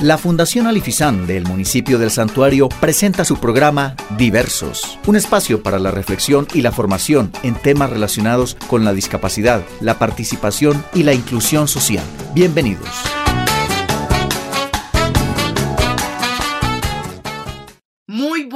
[0.00, 5.90] La Fundación Alifizán del municipio del Santuario presenta su programa Diversos, un espacio para la
[5.90, 11.66] reflexión y la formación en temas relacionados con la discapacidad, la participación y la inclusión
[11.66, 12.04] social.
[12.32, 13.17] Bienvenidos.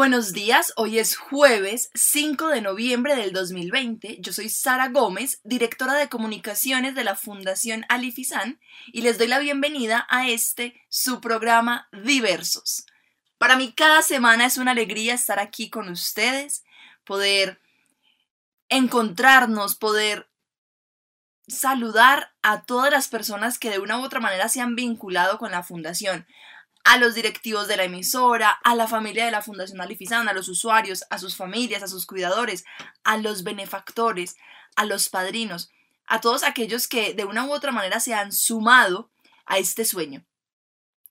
[0.02, 4.16] Buenos días, hoy es jueves 5 de noviembre del 2020.
[4.18, 9.38] Yo soy Sara Gómez, directora de comunicaciones de la Fundación Alifizán, y les doy la
[9.38, 12.84] bienvenida a este, su programa Diversos.
[13.38, 16.64] Para mí cada semana es una alegría estar aquí con ustedes,
[17.04, 17.60] poder
[18.70, 20.28] encontrarnos, poder
[21.46, 25.52] saludar a todas las personas que de una u otra manera se han vinculado con
[25.52, 26.26] la fundación,
[26.84, 30.48] a los directivos de la emisora, a la familia de la Fundación Alifizán, a los
[30.48, 32.64] usuarios, a sus familias, a sus cuidadores,
[33.04, 34.36] a los benefactores,
[34.74, 35.70] a los padrinos,
[36.06, 39.10] a todos aquellos que de una u otra manera se han sumado
[39.46, 40.24] a este sueño.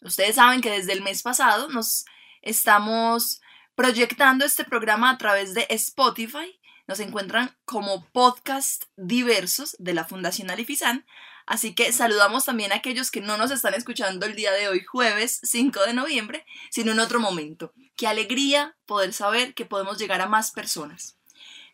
[0.02, 2.06] Ustedes saben que desde el mes pasado nos
[2.42, 3.42] estamos
[3.76, 6.60] proyectando este programa a través de Spotify.
[6.92, 11.06] Nos encuentran como podcast diversos de la Fundación Alifizán
[11.46, 14.84] Así que saludamos también a aquellos que no nos están escuchando el día de hoy,
[14.84, 17.72] jueves 5 de noviembre, sino en otro momento.
[17.96, 21.18] Qué alegría poder saber que podemos llegar a más personas.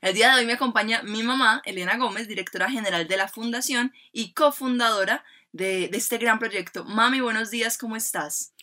[0.02, 3.96] El día de hoy me acompaña mi mamá, Elena Gómez, directora general de la Fundación
[4.12, 6.86] y cofundadora de, de este gran proyecto.
[6.86, 8.54] Mami, buenos días, ¿cómo estás?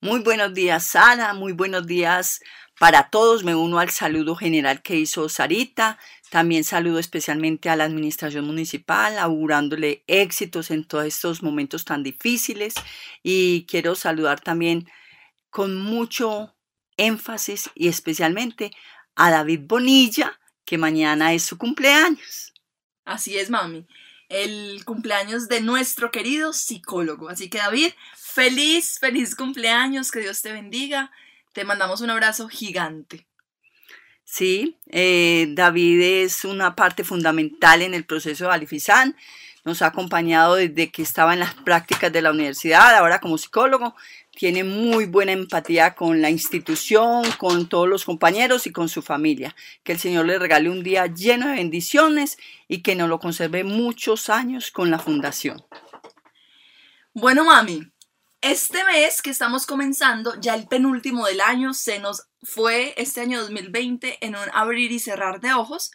[0.00, 1.34] Muy buenos días, Sara.
[1.34, 2.40] Muy buenos días
[2.78, 3.44] para todos.
[3.44, 5.98] Me uno al saludo general que hizo Sarita.
[6.30, 12.74] También saludo especialmente a la administración municipal, augurándole éxitos en todos estos momentos tan difíciles.
[13.22, 14.88] Y quiero saludar también
[15.50, 16.54] con mucho
[16.96, 18.70] énfasis y especialmente
[19.14, 22.52] a David Bonilla, que mañana es su cumpleaños.
[23.04, 23.86] Así es, mami.
[24.28, 27.28] El cumpleaños de nuestro querido psicólogo.
[27.28, 31.12] Así que David, feliz, feliz cumpleaños, que Dios te bendiga.
[31.56, 33.26] Te mandamos un abrazo gigante.
[34.24, 39.16] Sí, eh, David es una parte fundamental en el proceso de Alifizán.
[39.64, 43.96] Nos ha acompañado desde que estaba en las prácticas de la universidad, ahora como psicólogo.
[44.32, 49.56] Tiene muy buena empatía con la institución, con todos los compañeros y con su familia.
[49.82, 52.36] Que el Señor le regale un día lleno de bendiciones
[52.68, 55.64] y que nos lo conserve muchos años con la fundación.
[57.14, 57.90] Bueno, mami,
[58.50, 63.40] este mes que estamos comenzando, ya el penúltimo del año, se nos fue este año
[63.40, 65.92] 2020 en un abrir y cerrar de ojos.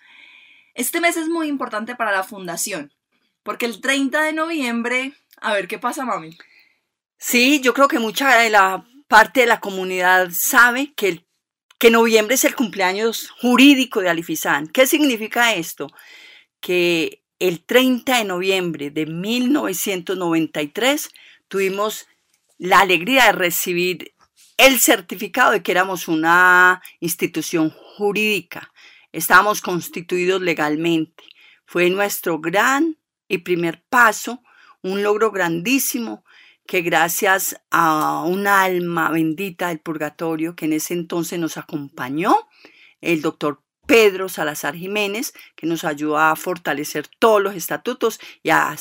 [0.73, 2.93] Este mes es muy importante para la fundación,
[3.43, 6.37] porque el 30 de noviembre, a ver qué pasa, mami.
[7.17, 11.25] Sí, yo creo que mucha de la parte de la comunidad sabe que,
[11.77, 14.67] que noviembre es el cumpleaños jurídico de Alifizán.
[14.67, 15.87] ¿Qué significa esto?
[16.59, 21.09] Que el 30 de noviembre de 1993
[21.47, 22.07] tuvimos
[22.61, 24.13] la alegría de recibir
[24.55, 28.71] el certificado de que éramos una institución jurídica.
[29.11, 31.23] Estábamos constituidos legalmente.
[31.65, 34.43] Fue nuestro gran y primer paso,
[34.83, 36.23] un logro grandísimo
[36.67, 42.47] que gracias a un alma bendita del purgatorio que en ese entonces nos acompañó,
[43.01, 48.75] el doctor Pedro Salazar Jiménez, que nos ayudó a fortalecer todos los estatutos y a,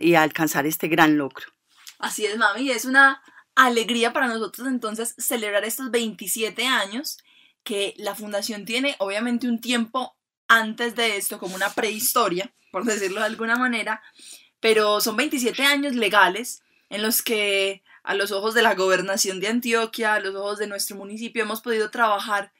[0.00, 1.57] y a alcanzar este gran logro.
[1.98, 3.22] Así es, mami, es una
[3.54, 7.18] alegría para nosotros entonces celebrar estos 27 años
[7.64, 10.16] que la fundación tiene, obviamente un tiempo
[10.46, 14.00] antes de esto, como una prehistoria, por decirlo de alguna manera,
[14.60, 19.48] pero son 27 años legales en los que a los ojos de la gobernación de
[19.48, 22.52] Antioquia, a los ojos de nuestro municipio, hemos podido trabajar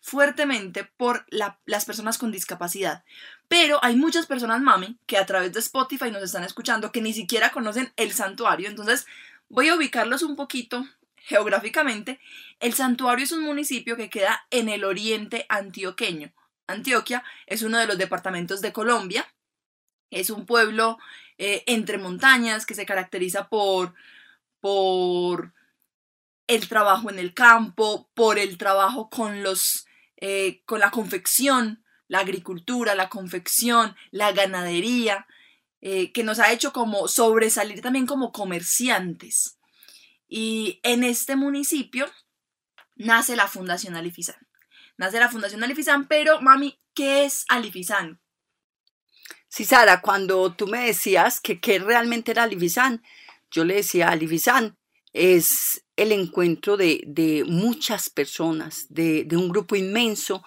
[0.00, 3.04] fuertemente por las personas con discapacidad.
[3.48, 7.12] Pero hay muchas personas, mami, que a través de Spotify nos están escuchando que ni
[7.12, 8.68] siquiera conocen el santuario.
[8.68, 9.06] Entonces,
[9.48, 12.20] voy a ubicarlos un poquito geográficamente.
[12.60, 16.32] El santuario es un municipio que queda en el oriente antioqueño.
[16.66, 19.26] Antioquia es uno de los departamentos de Colombia.
[20.10, 20.98] Es un pueblo
[21.38, 23.94] eh, entre montañas que se caracteriza por,
[24.60, 25.52] por
[26.46, 29.86] el trabajo en el campo, por el trabajo con los
[30.20, 35.26] eh, con la confección, la agricultura, la confección, la ganadería,
[35.80, 39.58] eh, que nos ha hecho como sobresalir también como comerciantes.
[40.28, 42.06] Y en este municipio
[42.96, 44.36] nace la Fundación Alifizán.
[44.96, 48.20] Nace la Fundación Alifizán, pero mami, ¿qué es Alifizán?
[49.48, 53.02] Sí, Sara, cuando tú me decías que qué realmente era Alifizán,
[53.50, 54.76] yo le decía Alifizán
[55.12, 60.44] es el encuentro de, muchas personas, de, un grupo inmenso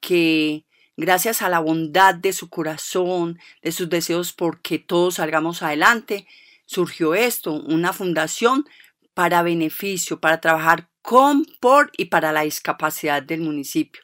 [0.00, 0.64] que
[0.96, 6.26] gracias a la bondad de su corazón, de sus deseos porque todos salgamos adelante,
[6.66, 8.64] surgió esto, una fundación
[9.12, 14.00] para beneficio, para trabajar con, por y para la discapacidad del municipio.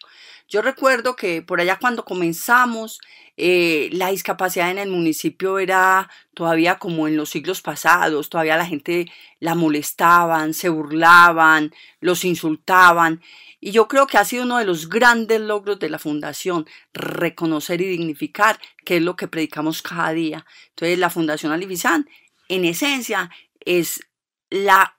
[0.48, 3.00] Yo recuerdo que por allá cuando comenzamos,
[3.42, 8.66] eh, la discapacidad en el municipio era todavía como en los siglos pasados, todavía la
[8.66, 13.22] gente la molestaban, se burlaban, los insultaban.
[13.58, 17.80] Y yo creo que ha sido uno de los grandes logros de la Fundación, reconocer
[17.80, 20.44] y dignificar, que es lo que predicamos cada día.
[20.68, 22.10] Entonces, la Fundación Alifizán,
[22.48, 24.06] en esencia, es
[24.50, 24.98] la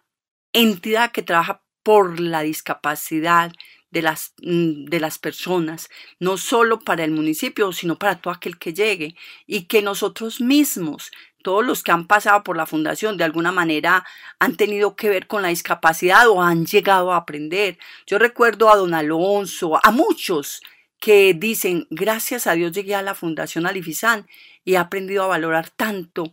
[0.52, 3.52] entidad que trabaja por la discapacidad
[3.92, 5.90] de las, mm, de las personas,
[6.20, 9.16] no solo para el municipio, sino para todo aquel que llegue
[9.46, 11.12] y que nosotros mismos,
[11.44, 14.06] todos los que han pasado por la fundación, de alguna manera
[14.40, 17.78] han tenido que ver con la discapacidad o han llegado a aprender.
[18.08, 20.62] Yo recuerdo a don Alonso, a muchos
[21.00, 24.28] que dicen, gracias a Dios llegué a la Fundación Alifizán
[24.64, 26.32] y he aprendido a valorar tanto,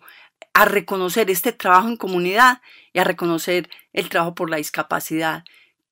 [0.52, 2.60] a reconocer este trabajo en comunidad
[2.92, 5.44] y a reconocer el trabajo por la discapacidad,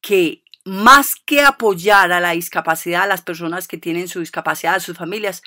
[0.03, 4.81] que más que apoyar a la discapacidad, a las personas que tienen su discapacidad, a
[4.81, 5.43] sus familias,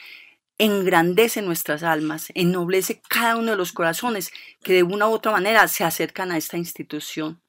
[0.58, 4.32] engrandece nuestras almas, ennoblece cada uno de los corazones
[4.64, 7.42] que de una u otra manera se acercan a esta institución.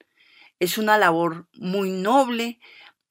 [0.59, 2.59] Es una labor muy noble,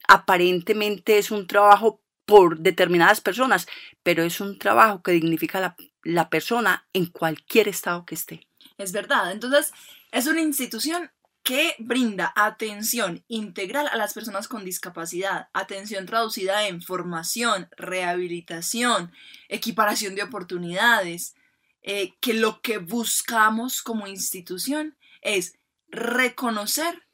[0.10, 3.66] aparentemente es un trabajo por determinadas personas,
[4.04, 8.46] pero es un trabajo que dignifica la, la persona en cualquier estado que esté.
[8.78, 9.72] Es verdad, entonces
[10.12, 11.12] es una institución
[11.50, 19.12] que brinda atención integral a las personas con discapacidad, atención traducida en formación, rehabilitación,
[19.48, 21.34] equiparación de oportunidades,
[21.81, 25.57] eh, que lo que buscamos como institución es
[25.88, 27.07] reconocer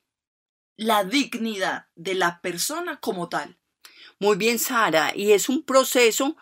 [0.76, 3.58] la dignidad de la persona como tal.
[4.20, 6.36] Muy bien, Sara, y es un proceso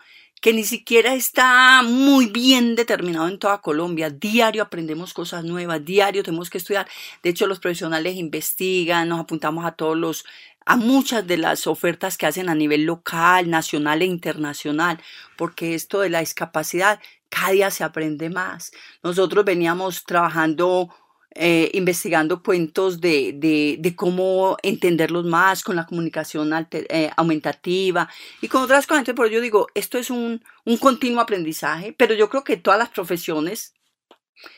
[0.44, 4.10] que ni siquiera está muy bien determinado en toda Colombia.
[4.10, 6.86] Diario aprendemos cosas nuevas, diario tenemos que estudiar.
[7.22, 10.26] De hecho, los profesionales investigan, nos apuntamos a todos los
[10.66, 15.00] a muchas de las ofertas que hacen a nivel local, nacional e internacional,
[15.38, 17.00] porque esto de la discapacidad
[17.30, 18.70] cada día se aprende más.
[19.02, 20.90] Nosotros veníamos trabajando
[21.36, 23.32] eh, investigando cuentos de,
[23.80, 28.08] de, cómo entenderlos más con la comunicación eh, aumentativa
[28.40, 29.00] y con otras cosas.
[29.00, 32.78] Entonces, por yo digo, esto es un, un continuo aprendizaje, pero yo creo que todas
[32.78, 33.74] las profesiones...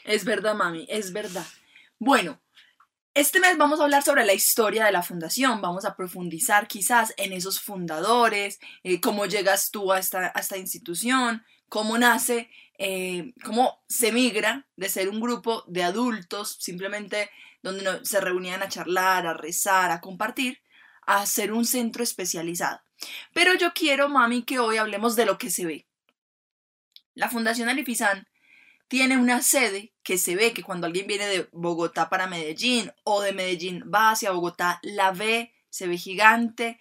[0.05, 1.46] Es verdad, mami, es verdad.
[1.99, 2.40] Bueno,
[3.14, 7.14] este mes vamos a hablar sobre la historia de la fundación, vamos a profundizar quizás
[7.17, 13.32] en esos fundadores, eh, cómo llegas tú a esta, a esta institución, cómo nace eh,
[13.44, 17.31] cómo se migra de ser un grupo de adultos simplemente
[17.62, 20.61] donde se reunían a charlar, a rezar, a compartir,
[21.06, 22.81] a ser un centro especializado.
[23.32, 25.87] Pero yo quiero, mami, que hoy hablemos de lo que se ve.
[27.14, 28.28] La Fundación Alipizán
[28.88, 33.20] tiene una sede que se ve que cuando alguien viene de Bogotá para Medellín o
[33.20, 36.78] de Medellín va hacia Bogotá, la ve, se ve gigante.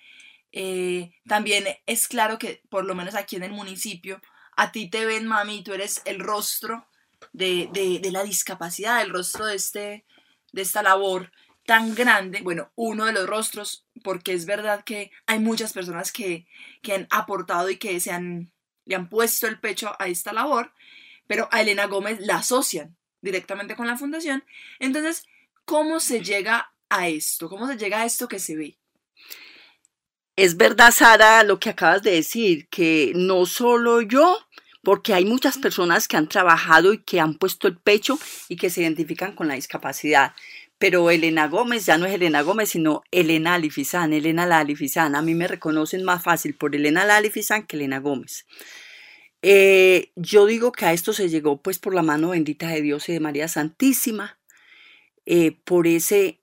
[0.51, 4.21] Eh, también es claro que por lo menos aquí en el municipio
[4.55, 6.87] a ti te ven, mami, tú eres el rostro
[7.33, 10.05] de, la discapacidad, el rostro de, este,
[10.51, 11.31] de esta labor
[11.65, 16.47] tan grande, bueno, uno de los rostros, porque es verdad que hay muchas personas que,
[16.93, 18.51] han aportado y que se han,
[18.85, 20.73] le han puesto el pecho a esta labor,
[21.27, 24.43] pero a Elena Gómez la asocian directamente con la fundación.
[24.79, 25.25] Entonces,
[25.65, 27.49] ¿cómo se llega a esto?
[27.49, 28.77] ¿Cómo se llega a esto que se ve?
[30.35, 34.37] Es verdad, Sara, lo que acabas de decir, que no solo yo,
[34.83, 38.69] porque hay muchas personas que han trabajado y que han puesto el pecho y que
[38.69, 40.33] se identifican con la discapacidad.
[40.77, 44.59] Pero Elena Gómez ya no es Elena Gómez, sino Elena Alifizán, Elena la.
[44.59, 48.45] A mí me reconocen más fácil por Elena la que Elena Gómez.
[49.41, 53.07] Eh, yo digo que a esto se llegó pues por la mano bendita de Dios
[53.07, 54.37] y de María Santísima,
[55.25, 56.41] eh, por ese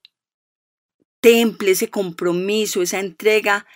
[1.21, 3.67] temple, ese compromiso, esa entrega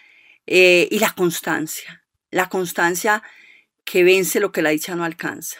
[0.46, 3.22] eh, y la constancia, la constancia
[3.84, 5.58] que vence lo que la dicha no alcanza.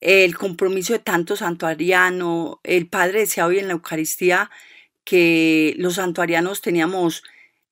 [0.00, 4.50] El compromiso de tanto santuariano, el Padre decía hoy en la Eucaristía
[5.04, 7.24] que los santuarianos teníamos,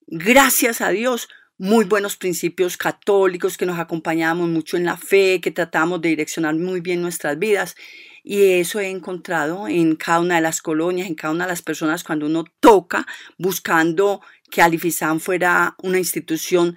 [0.06, 1.28] gracias a Dios,
[1.58, 6.54] muy buenos principios católicos, que nos acompañábamos mucho en la fe, que tratábamos de direccionar
[6.54, 7.76] muy bien nuestras vidas.
[8.22, 11.62] Y eso he encontrado en cada una de las colonias, en cada una de las
[11.62, 13.06] personas cuando uno toca
[13.38, 16.76] buscando que Alifizán fuera una institución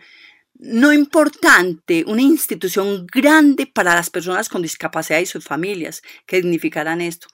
[0.60, 7.00] no importante, una institución grande para las personas con discapacidad y sus familias que dignificaran
[7.00, 7.28] esto.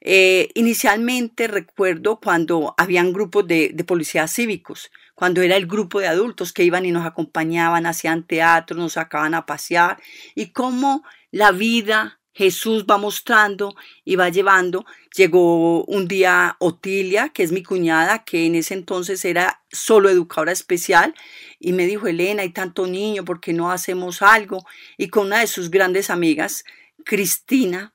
[0.00, 6.08] Eh, inicialmente recuerdo cuando habían grupos de, de policías cívicos, cuando era el grupo de
[6.08, 10.02] adultos que iban y nos acompañaban, hacían teatro, nos sacaban a pasear
[10.34, 13.74] y cómo la vida Jesús va mostrando
[14.04, 14.84] y va llevando.
[15.14, 20.52] Llegó un día Otilia, que es mi cuñada, que en ese entonces era solo educadora
[20.52, 21.14] especial,
[21.58, 24.64] y me dijo, Elena, hay tanto niño, ¿por qué no hacemos algo?
[24.96, 26.64] Y con una de sus grandes amigas,
[27.04, 27.94] Cristina,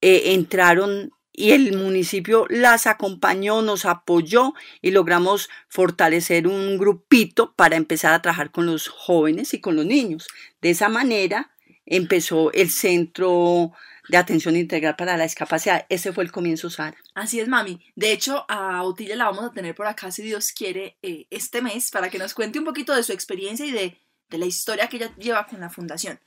[0.00, 7.76] eh, entraron y el municipio las acompañó, nos apoyó y logramos fortalecer un grupito para
[7.76, 10.28] empezar a trabajar con los jóvenes y con los niños.
[10.62, 11.53] De esa manera
[11.86, 13.72] empezó el centro
[14.08, 15.86] de atención integral para la discapacidad.
[15.88, 16.96] Ese fue el comienzo, Sara.
[17.14, 17.80] Así es, mami.
[17.94, 21.62] De hecho, a Otilia la vamos a tener por acá, si Dios quiere, eh, este
[21.62, 23.98] mes, para que nos cuente un poquito de su experiencia y de,
[24.28, 26.20] de la historia que ella lleva con la fundación.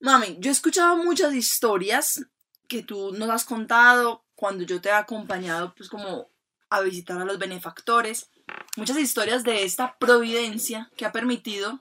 [0.00, 2.24] Mami, yo he escuchado muchas historias
[2.68, 6.28] que tú nos has contado cuando yo te he acompañado, pues como
[6.68, 8.28] a visitar a los benefactores.
[8.76, 11.80] Muchas historias de esta providencia que ha permitido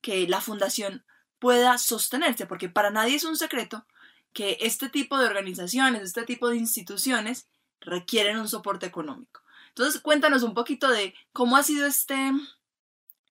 [0.00, 1.04] que la fundación
[1.38, 3.86] pueda sostenerse, porque para nadie es un secreto
[4.32, 7.48] que este tipo de organizaciones, este tipo de instituciones
[7.80, 9.42] requieren un soporte económico.
[9.68, 12.32] Entonces, cuéntanos un poquito de cómo ha sido este,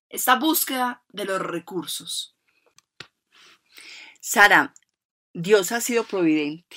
[0.08, 2.34] esta búsqueda de los recursos.
[4.20, 4.74] Sara,
[5.32, 6.76] Dios ha sido providente.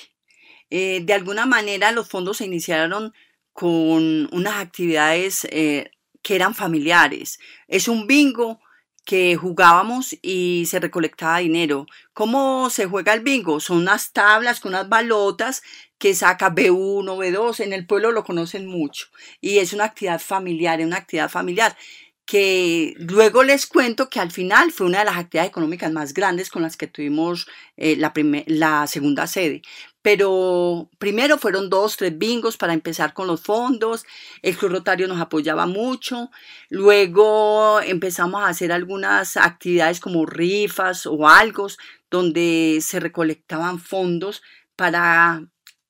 [0.70, 3.14] Eh, de alguna manera los fondos se iniciaron
[3.52, 7.40] con unas actividades eh, que eran familiares.
[7.68, 8.62] Es un bingo
[9.05, 11.86] que jugábamos y se recolectaba dinero.
[12.13, 13.60] ¿Cómo se juega el bingo?
[13.60, 15.62] Son unas tablas con unas balotas
[15.98, 19.08] que saca B1, B2, en el pueblo lo conocen mucho
[19.39, 21.77] y es una actividad familiar, es una actividad familiar
[22.25, 26.50] que luego les cuento que al final fue una de las actividades económicas más grandes
[26.50, 28.13] con las que tuvimos eh, la,
[28.48, 29.62] la segunda sede.
[30.01, 34.05] Pero primero fueron dos, tres bingos para empezar con los fondos.
[34.41, 36.31] El Club Rotario nos apoyaba mucho.
[36.70, 41.67] Luego empezamos a hacer algunas actividades como rifas o algo
[42.10, 44.41] donde se recolectaban fondos
[44.75, 45.43] para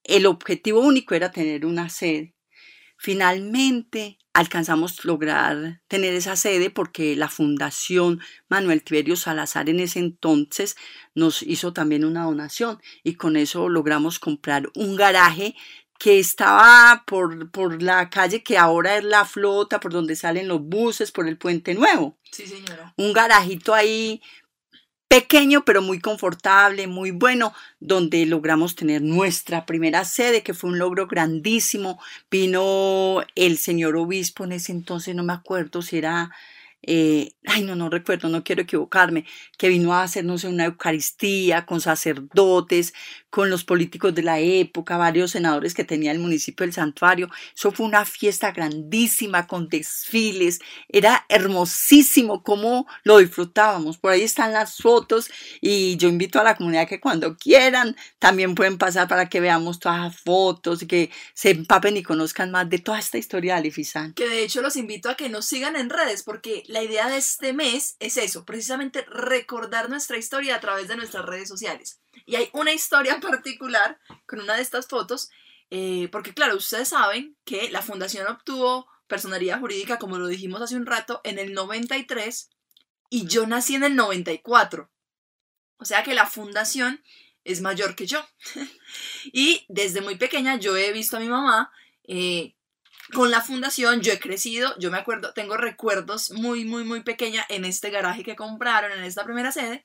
[0.03, 2.35] el objetivo único era tener una sede.
[3.03, 10.75] Finalmente alcanzamos lograr tener esa sede porque la Fundación Manuel Tiberio Salazar en ese entonces
[11.15, 15.55] nos hizo también una donación y con eso logramos comprar un garaje
[15.97, 20.61] que estaba por, por la calle que ahora es la flota, por donde salen los
[20.61, 22.19] buses, por el puente nuevo.
[22.31, 22.93] Sí, señora.
[22.97, 24.21] Un garajito ahí
[25.11, 30.79] pequeño pero muy confortable, muy bueno, donde logramos tener nuestra primera sede, que fue un
[30.79, 31.99] logro grandísimo.
[32.31, 36.31] Vino el señor obispo en ese entonces, no me acuerdo si era
[36.83, 39.25] eh, ay no, no recuerdo, no quiero equivocarme,
[39.57, 42.93] que vino a hacernos una Eucaristía con sacerdotes,
[43.29, 47.29] con los políticos de la época, varios senadores que tenía el municipio del santuario.
[47.55, 50.59] Eso fue una fiesta grandísima con desfiles,
[50.89, 53.97] era hermosísimo cómo lo disfrutábamos.
[53.97, 55.29] Por ahí están las fotos
[55.61, 59.79] y yo invito a la comunidad que cuando quieran también pueden pasar para que veamos
[59.79, 63.59] todas las fotos y que se empapen y conozcan más de toda esta historia de
[63.59, 64.13] Alifizán.
[64.13, 67.17] Que de hecho los invito a que nos sigan en redes porque la idea de
[67.17, 71.99] este mes es eso, precisamente recordar nuestra historia a través de nuestras redes sociales.
[72.25, 75.29] Y hay una historia particular con una de estas fotos,
[75.69, 80.77] eh, porque claro, ustedes saben que la fundación obtuvo personalidad jurídica, como lo dijimos hace
[80.77, 82.49] un rato, en el 93
[83.09, 84.89] y yo nací en el 94.
[85.77, 87.03] O sea que la fundación
[87.43, 88.25] es mayor que yo.
[89.25, 91.71] y desde muy pequeña yo he visto a mi mamá
[92.05, 92.55] eh,
[93.13, 97.45] con la fundación yo he crecido, yo me acuerdo, tengo recuerdos muy, muy, muy pequeña
[97.49, 99.83] en este garaje que compraron en esta primera sede.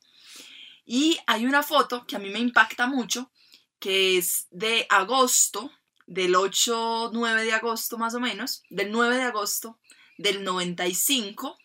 [0.85, 3.31] Y hay una foto que a mí me impacta mucho,
[3.79, 5.71] que es de agosto,
[6.07, 9.79] del 8, 9 de agosto más o menos, del 9 de agosto
[10.19, 11.59] del 95,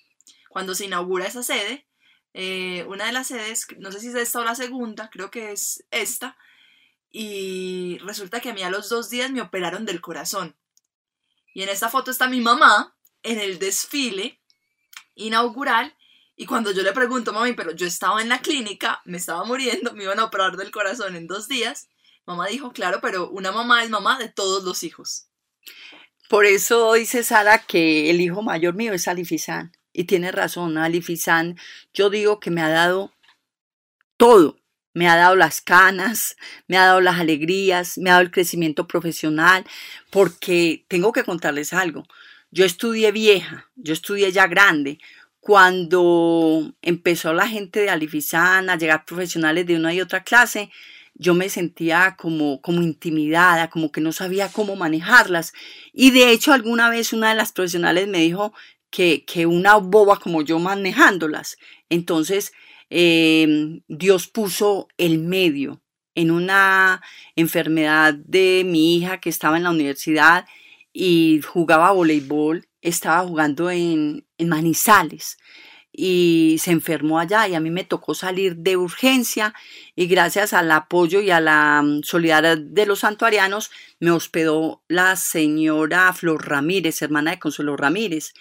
[0.49, 1.85] cuando se inaugura esa sede.
[2.33, 5.51] Eh, una de las sedes, no sé si es esta o la segunda, creo que
[5.51, 6.37] es esta.
[7.11, 10.55] Y resulta que a mí a los dos días me operaron del corazón.
[11.53, 14.41] Y en esta foto está mi mamá en el desfile
[15.15, 15.95] inaugural.
[16.35, 19.93] Y cuando yo le pregunto, mami, pero yo estaba en la clínica, me estaba muriendo,
[19.93, 21.89] me iban a operar del corazón en dos días.
[22.25, 25.27] Mamá dijo, claro, pero una mamá es mamá de todos los hijos.
[26.29, 29.73] Por eso dice Sara que el hijo mayor mío es Alifizán.
[29.93, 31.59] Y tiene razón, Alifizán,
[31.93, 33.11] yo digo que me ha dado
[34.15, 34.60] todo
[34.93, 36.35] me ha dado las canas,
[36.67, 39.65] me ha dado las alegrías, me ha dado el crecimiento profesional,
[40.09, 42.03] porque tengo que contarles algo.
[42.51, 44.99] Yo estudié vieja, yo estudié ya grande.
[45.39, 50.69] Cuando empezó la gente de Alifizán a llegar profesionales de una y otra clase,
[51.15, 55.53] yo me sentía como, como intimidada, como que no sabía cómo manejarlas.
[55.93, 58.53] Y de hecho, alguna vez una de las profesionales me dijo
[58.89, 61.57] que, que una boba como yo manejándolas.
[61.89, 62.51] Entonces,
[62.93, 65.81] Em, Dios puso el medio
[66.13, 67.01] en una
[67.37, 70.45] enfermedad de mi hija que estaba en la universidad
[70.91, 75.37] y jugaba voleibol, estaba jugando en, en Manizales
[75.93, 79.53] y se enfermó allá y a mí me tocó salir de urgencia
[79.95, 85.15] y gracias al apoyo y a la mm, solidaridad de los santuarianos me hospedó la
[85.15, 88.33] señora Flor Ramírez, hermana de Consuelo Ramírez.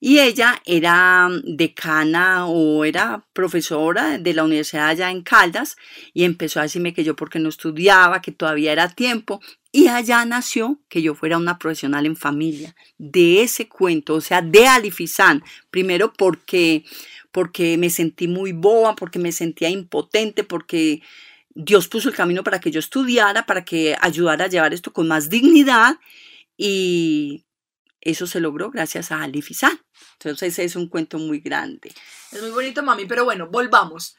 [0.00, 5.76] Y ella era mm, decana o era profesora de la universidad allá en Caldas
[6.12, 9.40] y empezó a decirme que yo porque no estudiaba, que todavía era tiempo.
[9.72, 12.76] Y allá nació que yo fuera una profesional en familia.
[12.96, 15.42] De ese cuento, o sea, de Alifizán.
[15.70, 16.84] Primero porque,
[17.32, 21.02] porque me sentí muy boba, porque me sentía impotente, porque
[21.54, 25.08] Dios puso el camino para que yo estudiara, para que ayudara a llevar esto con
[25.08, 25.96] más dignidad.
[26.56, 27.44] Y
[28.04, 29.80] eso se logró gracias a Alifizán.
[30.20, 31.92] Entonces es un cuento muy grande.
[32.30, 34.16] Es muy bonito, mami, pero bueno, volvamos.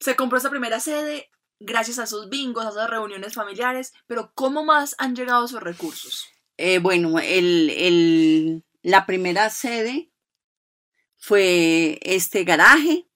[0.00, 4.64] Se compró esa primera sede gracias a esos bingos, a esas reuniones familiares, pero ¿cómo
[4.64, 6.26] más han llegado esos recursos?
[6.56, 10.10] Eh, bueno, el, el, la primera sede
[11.16, 13.08] fue este garaje.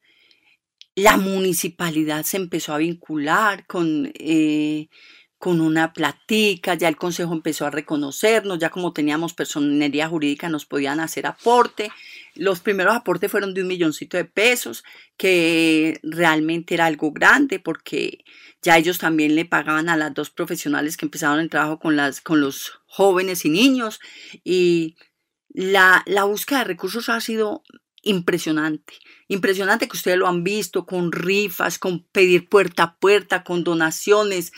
[0.95, 4.89] La municipalidad se empezó a vincular con eh,
[5.39, 10.67] con una platica, ya el consejo empezó a reconocernos, ya como teníamos personería jurídica nos
[10.67, 11.91] podían hacer aporte.
[12.35, 14.83] Los primeros aportes fueron de un milloncito de pesos,
[15.17, 18.25] que realmente era algo grande porque
[18.63, 22.21] ya ellos también le pagaban a las dos profesionales que empezaron el trabajo con, las,
[22.21, 24.01] con los jóvenes y niños.
[24.43, 24.97] Y
[25.51, 27.63] la, la búsqueda de recursos ha sido
[28.03, 28.95] impresionante.
[29.29, 34.53] Impresionante que ustedes lo han visto con rifas, con pedir puerta a puerta, con donaciones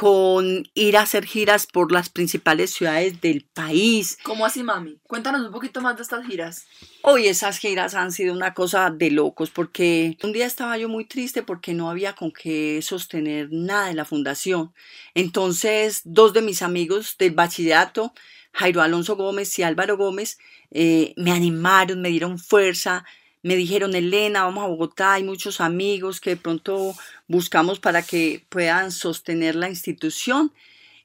[0.00, 4.16] con ir a hacer giras por las principales ciudades del país.
[4.22, 4.98] ¿Cómo así, mami?
[5.06, 6.64] Cuéntanos un poquito más de estas giras.
[7.02, 11.04] Hoy esas giras han sido una cosa de locos porque un día estaba yo muy
[11.04, 14.72] triste porque no había con qué sostener nada de la fundación.
[15.14, 18.14] Entonces, dos de mis amigos del bachillerato,
[18.54, 20.38] Jairo Alonso Gómez y Álvaro Gómez,
[20.70, 23.04] eh, me animaron, me dieron fuerza,
[23.42, 26.94] me dijeron, Elena, vamos a Bogotá, hay muchos amigos que de pronto
[27.26, 30.52] buscamos para que puedan sostener la institución.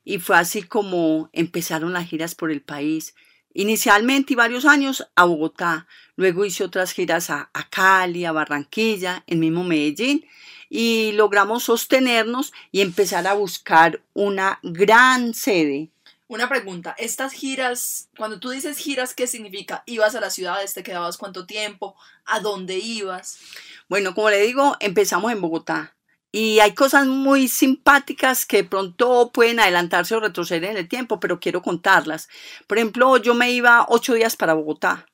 [0.04, 3.16] Y fue así como empezaron las giras por el país.
[3.54, 9.24] Inicialmente y varios años a Bogotá, luego hice otras giras a, a Cali, a Barranquilla,
[9.28, 10.26] el mismo Medellín,
[10.70, 15.90] y logramos sostenernos y empezar a buscar una gran sede
[16.28, 19.84] una pregunta, estas giras, cuando tú dices giras, ¿qué significa?
[19.86, 20.74] ¿Ibas a las ciudades?
[20.74, 21.96] ¿Te quedabas cuánto tiempo?
[22.26, 23.40] ¿A dónde ibas?
[23.88, 25.96] Bueno, como le digo, empezamos en Bogotá.
[26.32, 31.40] Y hay cosas muy simpáticas que pronto pueden adelantarse o retroceder en el tiempo, pero
[31.40, 32.28] quiero contarlas.
[32.68, 35.06] Por ejemplo, yo me iba ocho días para Bogotá.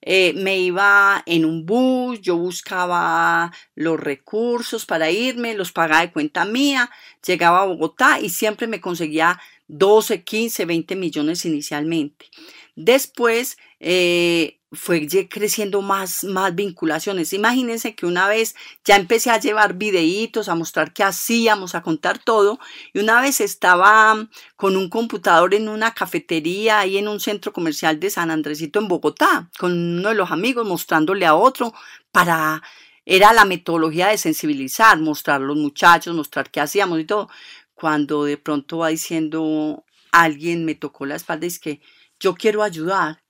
[0.00, 6.12] Eh, me iba en un bus, yo buscaba los recursos para irme, los pagaba de
[6.12, 6.88] cuenta mía,
[7.26, 12.26] llegaba a Bogotá y siempre me conseguía 12, 15, 20 millones inicialmente.
[12.74, 17.32] Después eh, fue creciendo más, más vinculaciones.
[17.32, 18.54] Imagínense que una vez
[18.84, 22.58] ya empecé a llevar videitos, a mostrar qué hacíamos, a contar todo.
[22.92, 27.98] Y una vez estaba con un computador en una cafetería ahí en un centro comercial
[27.98, 31.72] de San Andresito en Bogotá, con uno de los amigos mostrándole a otro
[32.12, 32.62] para
[33.10, 37.30] era la metodología de sensibilizar, mostrar a los muchachos, mostrar qué hacíamos y todo
[37.78, 41.80] cuando de pronto va diciendo alguien me tocó la espalda y es que
[42.18, 43.22] yo quiero ayudar.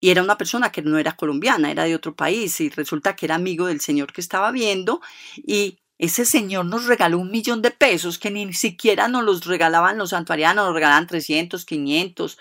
[0.00, 3.24] Y era una persona que no era colombiana, era de otro país y resulta que
[3.24, 5.00] era amigo del señor que estaba viendo
[5.36, 9.96] y ese señor nos regaló un millón de pesos que ni siquiera nos los regalaban
[9.96, 12.38] los santuarianos, nos regalaban 300, 500.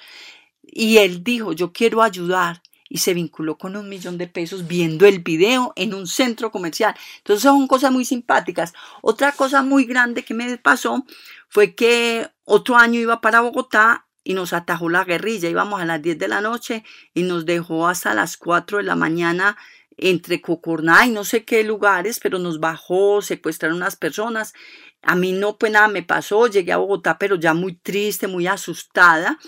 [0.64, 5.06] Y él dijo, yo quiero ayudar y se vinculó con un millón de pesos viendo
[5.06, 6.96] el video en un centro comercial.
[7.18, 8.74] Entonces son cosas muy simpáticas.
[9.02, 11.06] Otra cosa muy grande que me pasó
[11.50, 15.50] fue que otro año iba para Bogotá y nos atajó la guerrilla.
[15.50, 18.96] Íbamos a las 10 de la noche y nos dejó hasta las 4 de la
[18.96, 19.58] mañana
[19.98, 24.54] entre Cocorná y no sé qué lugares, pero nos bajó, secuestraron unas personas.
[25.02, 28.48] A mí no, pues nada me pasó, llegué a Bogotá, pero ya muy triste, muy
[28.48, 29.40] asustada.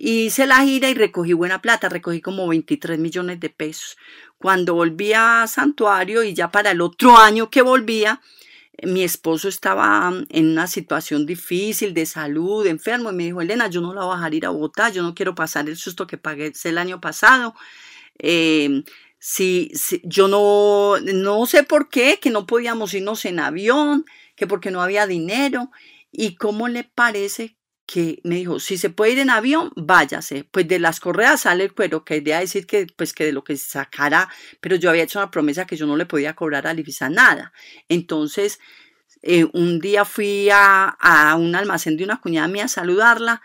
[0.00, 3.96] Hice la gira y recogí buena plata, recogí como 23 millones de pesos.
[4.38, 8.20] Cuando volví a Santuario y ya para el otro año que volvía,
[8.84, 13.80] mi esposo estaba en una situación difícil de salud, enfermo, y me dijo, Elena, yo
[13.80, 16.16] no la voy a dejar ir a Bogotá, yo no quiero pasar el susto que
[16.16, 17.56] pagué el año pasado.
[18.20, 18.84] Eh,
[19.18, 19.72] si,
[20.04, 24.04] yo no, no sé por qué, que no podíamos irnos en avión,
[24.36, 25.72] que porque no había dinero.
[26.12, 27.57] ¿Y cómo le parece
[27.88, 30.44] que me dijo, si se puede ir en avión, váyase.
[30.44, 33.42] Pues de las correas sale el cuero, que idea decir que, pues que de lo
[33.42, 34.28] que sacara,
[34.60, 37.54] pero yo había hecho una promesa que yo no le podía cobrar a Lifisa nada.
[37.88, 38.60] Entonces,
[39.22, 43.40] eh, un día fui a, a un almacén de una cuñada mía a saludarla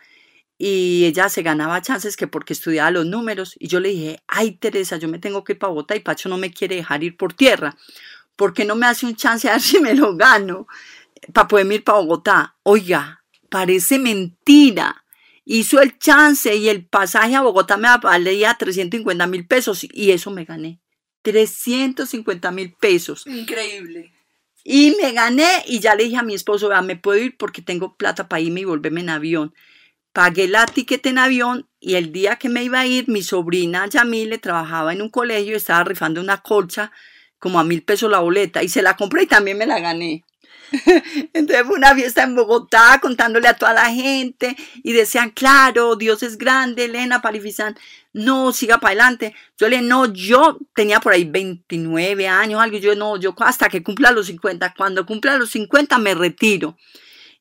[0.58, 4.58] y ella se ganaba chances que porque estudiaba los números y yo le dije, ay
[4.58, 7.16] Teresa, yo me tengo que ir para Bogotá y Pacho no me quiere dejar ir
[7.16, 7.78] por tierra,
[8.36, 10.68] ¿por qué no me hace un chance a ver si me lo gano
[11.34, 12.58] para poder ir para Bogotá?
[12.64, 13.23] Oiga,
[13.54, 15.06] parece mentira.
[15.46, 20.32] Hizo el chance y el pasaje a Bogotá me valía 350 mil pesos y eso
[20.32, 20.80] me gané.
[21.22, 23.28] 350 mil pesos.
[23.28, 24.12] Increíble.
[24.64, 27.62] Y me gané y ya le dije a mi esposo, vea, me puedo ir porque
[27.62, 29.54] tengo plata para irme y volverme en avión.
[30.14, 33.88] Pagué la ticket en avión y el día que me iba a ir, mi sobrina
[33.88, 36.92] Yamile trabajaba en un colegio y estaba rifando una colcha
[37.38, 40.24] como a mil pesos la boleta y se la compré y también me la gané.
[41.34, 46.24] Entonces fue una fiesta en Bogotá contándole a toda la gente y decían, claro, Dios
[46.24, 47.78] es grande, Elena Palifizán,
[48.14, 49.36] no, siga para adelante.
[49.58, 53.84] Yo le no, yo tenía por ahí 29 años, algo, yo no, yo hasta que
[53.84, 56.78] cumpla los 50, cuando cumpla los 50 me retiro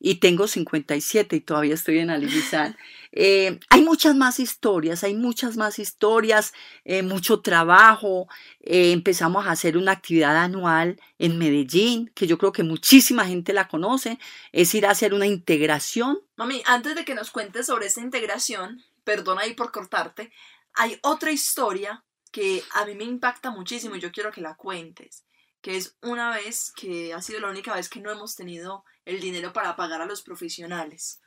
[0.05, 2.77] y tengo 57 y todavía estoy en Alibizán.
[3.13, 6.53] Eh, hay muchas más historias, hay muchas más historias,
[6.85, 8.27] eh, mucho trabajo.
[8.63, 13.53] Eh, empezamos a hacer una actividad anual en Medellín, que yo creo que muchísima gente
[13.53, 14.19] la conoce,
[14.51, 16.19] es ir a hacer una integración.
[16.35, 20.33] Mami, antes de que nos cuentes sobre esta integración, perdona ahí por cortarte,
[20.75, 25.23] hay otra historia que a mí me impacta muchísimo y yo quiero que la cuentes
[25.61, 29.21] que es una vez que ha sido la única vez que no hemos tenido el
[29.21, 31.21] dinero para pagar a los profesionales.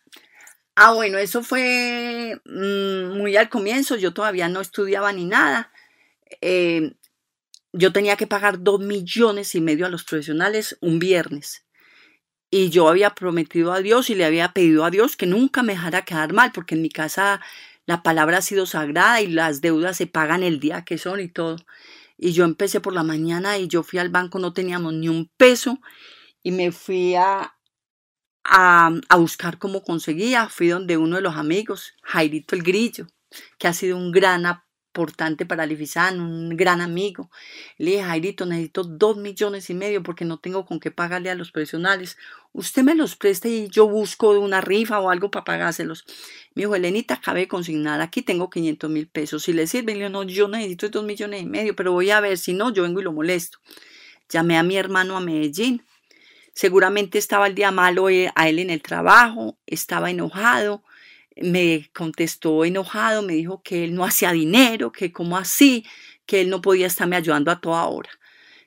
[0.75, 5.71] Ah, bueno, eso fue mm, muy al comienzo, yo todavía no estudiaba ni nada.
[6.41, 6.95] Eh,
[7.71, 11.65] yo tenía que pagar dos millones y medio a los profesionales un viernes.
[12.49, 15.73] Y yo había prometido a Dios y le había pedido a Dios que nunca me
[15.73, 17.41] dejara quedar mal, porque en mi casa
[17.85, 21.27] la palabra ha sido sagrada y las deudas se pagan el día que son y
[21.27, 21.57] todo.
[22.17, 25.29] Y yo empecé por la mañana y yo fui al banco, no teníamos ni un
[25.37, 25.79] peso
[26.43, 27.54] y me fui a,
[28.45, 30.47] a, buscar cómo conseguía.
[30.49, 33.07] Fui donde uno de los amigos, Jairito el Grillo,
[33.57, 34.45] que ha sido un gran
[34.95, 37.29] importante para Lifizán, un gran amigo.
[37.77, 41.35] Le dije, Jairito, necesito dos millones y medio porque no tengo con qué pagarle a
[41.35, 42.17] los profesionales.
[42.53, 46.05] Usted me los presta y yo busco una rifa o algo para pagárselos.
[46.53, 49.43] Me dijo, Elenita, acabé de consignar, aquí tengo 500 mil pesos.
[49.43, 52.21] Si le sirve, le digo, no, yo necesito dos millones y medio, pero voy a
[52.21, 53.57] ver, si no, yo vengo y lo molesto.
[54.29, 55.83] Llamé a mi hermano a Medellín.
[56.55, 60.83] Seguramente estaba el día malo eh, a él en el trabajo, estaba enojado
[61.35, 65.85] me contestó enojado, me dijo que él no hacía dinero, que como así,
[66.25, 68.09] que él no podía estarme ayudando a toda hora.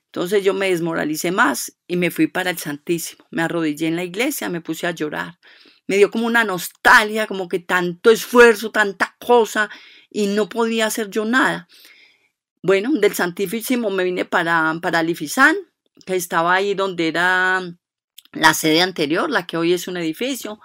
[0.06, 3.26] Entonces yo me desmoralicé más y me fui para el Santísimo.
[3.30, 5.38] Me arrodillé en la iglesia, me puse a llorar.
[5.86, 9.70] Me dio como una nostalgia, como que tanto esfuerzo, tanta cosa
[10.10, 11.68] y no podía hacer yo nada.
[12.62, 15.56] Bueno, del Santísimo me vine para, para Lifizán,
[16.06, 17.62] que estaba ahí donde era
[18.32, 20.60] la sede anterior, la que hoy es un edificio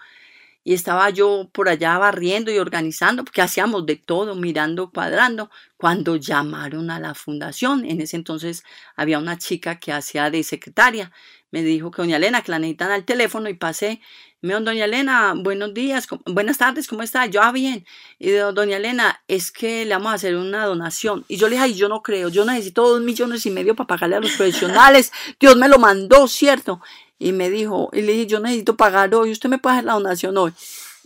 [0.64, 6.16] y estaba yo por allá barriendo y organizando, porque hacíamos de todo, mirando, cuadrando, cuando
[6.16, 7.86] llamaron a la fundación.
[7.86, 8.64] En ese entonces
[8.96, 11.12] había una chica que hacía de secretaria.
[11.54, 14.02] Me dijo que doña Elena, que la necesitan al teléfono y pasé.
[14.42, 17.28] Me dijo, doña Elena, buenos días, buenas tardes, ¿cómo está?
[17.28, 17.86] Yo, ah, bien.
[18.18, 21.26] Y doña Elena, es que le vamos a hacer una donación.
[21.28, 24.16] Y yo le dije, yo no creo, yo necesito dos millones y medio para pagarle
[24.16, 25.12] a los profesionales.
[25.40, 26.82] Dios me lo mandó, ¿cierto?
[27.20, 29.94] y me dijo, y le dije, yo necesito pagar hoy, usted me puede hacer la
[29.94, 30.54] donación hoy.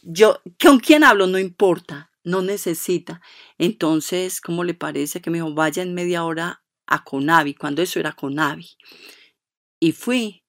[0.02, 1.28] Yo, ¿con quién hablo?
[1.28, 3.22] No importa, no necesita.
[3.58, 8.00] Entonces, ¿cómo le parece que me dijo, vaya en media hora a Conavi, cuando eso
[8.00, 8.78] era Conavi?
[9.80, 10.44] Y fui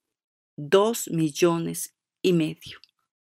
[0.57, 2.81] dos millones y medio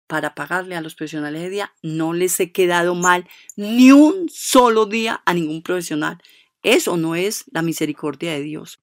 [0.06, 1.74] para pagarle a los profesionales de día.
[1.82, 6.18] No les he quedado mal ni un solo día a ningún profesional.
[6.62, 8.80] Eso no es la misericordia de Dios.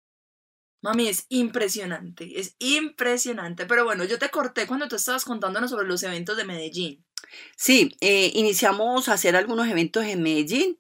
[0.82, 3.66] Mami, es impresionante, es impresionante.
[3.66, 7.04] Pero bueno, yo te corté cuando tú estabas contándonos sobre los eventos de Medellín.
[7.58, 10.78] Sí, eh, iniciamos a hacer algunos eventos en Medellín.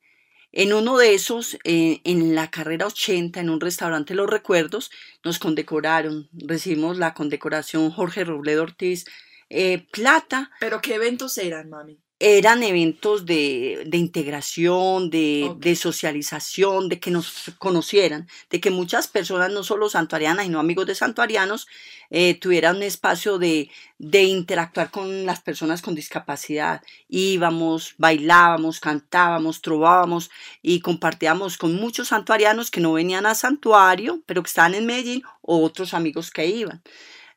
[0.57, 4.89] En uno de esos, eh, en la carrera 80, en un restaurante Los Recuerdos,
[5.21, 6.29] nos condecoraron.
[6.31, 9.03] Recibimos la condecoración Jorge Robledo Ortiz
[9.49, 10.51] eh, Plata.
[10.61, 11.99] ¿Pero qué eventos eran, mami?
[12.19, 19.09] Eran eventos de, de integración, de, de, socialización, de que nos conocieran, de que muchas
[19.09, 21.67] personas, no solo santuarianas, sino amigos de santuarianos,
[22.09, 26.81] eh, tuvieran un espacio de, de interactuar con las personas con discapacidad.
[27.09, 34.41] Íbamos, bailábamos, cantábamos, trovábamos y compartíamos con muchos santuarianos que no venían a santuario, pero
[34.41, 36.81] que estaban en Medellín, o otros amigos que iban.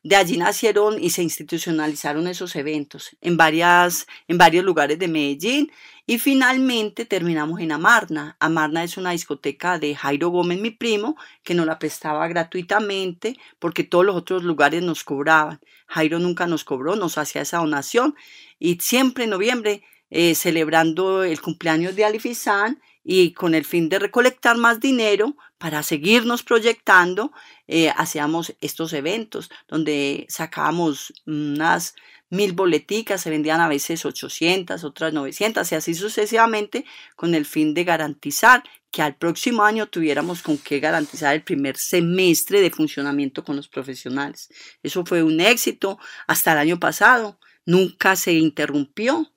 [0.03, 5.71] De allí nacieron y se institucionalizaron esos eventos en, varias, en varios lugares de Medellín
[6.05, 8.37] y finalmente terminamos en Amarna.
[8.39, 13.83] Amarna es una discoteca de Jairo Gómez, mi primo, que nos la prestaba gratuitamente porque
[13.83, 15.59] todos los otros lugares nos cobraban.
[15.87, 18.15] Jairo nunca nos cobró, nos hacía esa donación
[18.57, 23.99] y siempre en noviembre eh, celebrando el cumpleaños de Alifizán y con el fin de
[23.99, 27.31] recolectar más dinero para seguirnos proyectando,
[27.67, 31.93] eh, hacíamos estos eventos donde sacábamos unas
[32.29, 37.73] mil boleticas, se vendían a veces 800, otras 900 y así sucesivamente con el fin
[37.73, 43.43] de garantizar que al próximo año tuviéramos con qué garantizar el primer semestre de funcionamiento
[43.43, 44.49] con los profesionales.
[44.81, 49.29] Eso fue un éxito hasta el año pasado, nunca se interrumpió.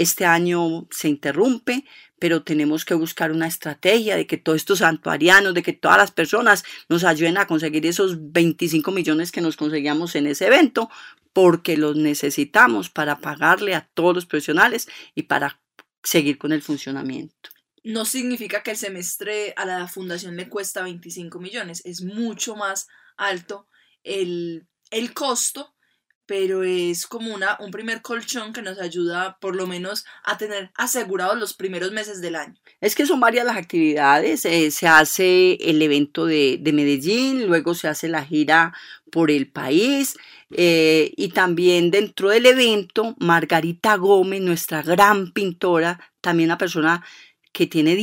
[0.00, 1.84] Este año se interrumpe,
[2.18, 6.10] pero tenemos que buscar una estrategia de que todos estos santuarianos, de que todas las
[6.10, 10.88] personas nos ayuden a conseguir esos 25 millones que nos conseguíamos en ese evento,
[11.34, 15.60] porque los necesitamos para pagarle a todos los profesionales y para
[16.02, 17.50] seguir con el funcionamiento.
[17.84, 22.88] No significa que el semestre a la fundación le cuesta 25 millones, es mucho más
[23.18, 23.68] alto
[24.02, 25.74] el, el costo
[26.30, 30.70] pero es como una, un primer colchón que nos ayuda por lo menos a tener
[30.76, 32.54] asegurados los primeros meses del año.
[32.80, 37.74] Es que son varias las actividades, eh, se hace el evento de, de, Medellín, luego
[37.74, 38.72] se hace la gira
[39.10, 40.16] por el país
[40.52, 47.04] eh, y también dentro del evento Margarita Gómez, nuestra gran pintora, también una persona
[47.50, 47.98] que tiene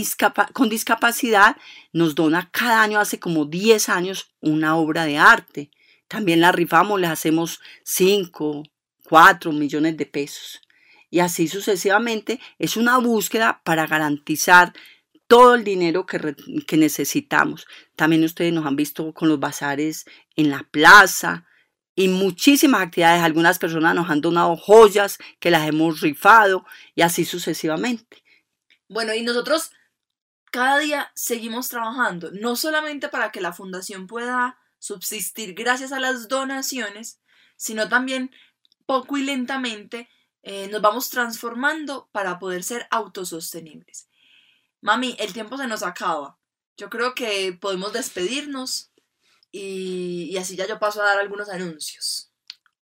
[0.52, 1.56] con discapacidad,
[1.94, 5.72] nos dona cada año, hace como 10 años, una obra de arte.
[6.08, 8.64] También la rifamos, le hacemos 5,
[9.04, 10.62] 4 millones de pesos.
[11.10, 14.74] Y así sucesivamente es una búsqueda para garantizar
[15.28, 17.68] todo el dinero que, que, necesitamos.
[17.96, 21.46] También ustedes nos han visto con los bazares en la plaza
[21.96, 23.24] y muchísimas actividades.
[23.24, 26.66] Algunas personas nos han donado joyas que las hemos rifado
[26.96, 28.24] y así sucesivamente.
[28.88, 29.72] Bueno, y nosotros
[30.52, 36.28] cada día seguimos trabajando, no solamente para que la fundación pueda subsistir gracias a las
[36.28, 37.20] donaciones,
[37.56, 38.32] sino también
[38.86, 40.10] poco y lentamente
[40.44, 44.08] eh, nos vamos transformando para poder ser autosostenibles.
[44.82, 46.38] Mami, el tiempo se nos acaba.
[46.78, 48.92] Yo creo que podemos despedirnos
[49.52, 52.32] y, y así ya yo paso a dar algunos anuncios.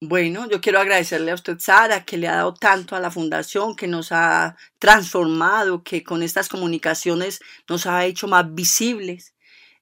[0.01, 3.75] Bueno, yo quiero agradecerle a usted, Sara, que le ha dado tanto a la fundación,
[3.75, 9.33] que nos ha transformado, que con estas comunicaciones nos ha hecho más visibles.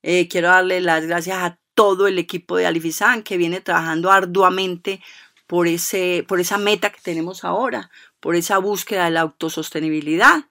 [0.04, 5.02] Eh, quiero darle las gracias a todo el equipo de Alifizan que viene trabajando arduamente
[5.48, 10.46] por, ese, por esa meta que tenemos ahora, por esa búsqueda de la autosostenibilidad.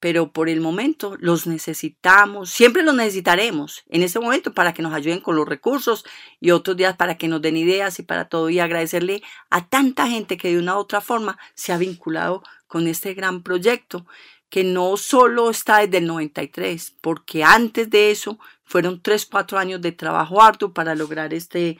[0.00, 4.94] Pero por el momento los necesitamos, siempre los necesitaremos en este momento para que nos
[4.94, 6.06] ayuden con los recursos
[6.40, 8.48] y otros días para que nos den ideas y para todo.
[8.48, 12.86] Y agradecerle a tanta gente que de una u otra forma se ha vinculado con
[12.86, 14.06] este gran proyecto
[14.48, 18.38] que no solo está desde el 93, porque antes de eso
[18.70, 21.76] fueron 3, 4 años de trabajo arduo para lograr este,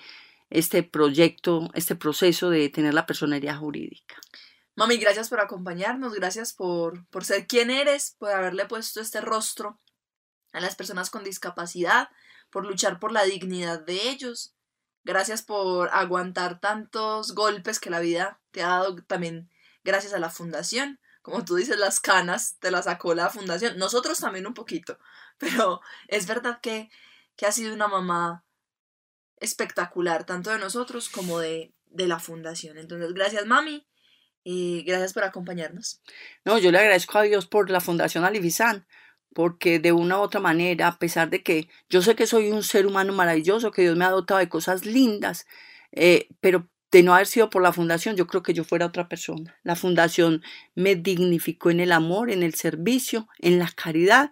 [0.50, 4.16] este proyecto, este proceso de tener la personería jurídica.
[4.74, 9.78] Mami, gracias por acompañarnos, gracias por, por ser quien eres, por haberle puesto este rostro
[10.52, 12.08] a las personas con discapacidad,
[12.50, 14.56] por luchar por la dignidad de ellos.
[15.04, 19.48] Gracias por aguantar tantos golpes que la vida te ha dado también
[19.84, 23.78] gracias a la fundación como tú dices, las canas te las sacó la fundación.
[23.78, 24.98] Nosotros también un poquito,
[25.38, 26.90] pero es verdad que,
[27.36, 28.44] que ha sido una mamá
[29.36, 32.78] espectacular, tanto de nosotros como de, de la fundación.
[32.78, 33.86] Entonces, gracias mami,
[34.44, 36.00] y gracias por acompañarnos.
[36.44, 38.86] No, yo le agradezco a Dios por la Fundación Alifizán,
[39.34, 42.62] porque de una u otra manera, a pesar de que yo sé que soy un
[42.62, 45.46] ser humano maravilloso, que Dios me ha dotado de cosas lindas,
[45.92, 49.08] eh, pero de no haber sido por la fundación, yo creo que yo fuera otra
[49.08, 49.58] persona.
[49.62, 50.42] La fundación
[50.74, 54.30] me dignificó en el amor, en el servicio, en la caridad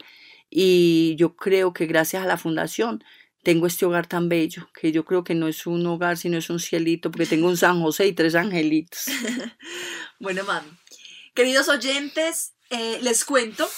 [0.51, 3.05] y yo creo que gracias a la fundación
[3.43, 6.51] tengo este hogar tan bello, que yo creo que no es un hogar, sino es
[6.51, 9.05] un cielito, porque tengo un San José y tres angelitos.
[10.21, 10.69] bueno, mami.
[11.35, 13.69] Queridos oyentes, eh, les cuento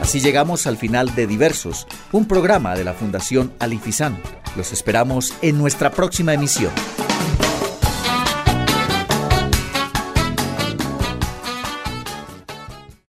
[0.01, 4.21] Así llegamos al final de Diversos, un programa de la Fundación Alifizán.
[4.57, 6.73] Los esperamos en nuestra próxima emisión.